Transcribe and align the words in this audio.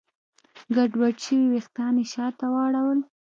ګډوډ 0.75 1.15
شوي 1.25 1.45
وېښتان 1.51 1.93
يې 2.01 2.05
شاته 2.13 2.45
واړول. 2.53 2.99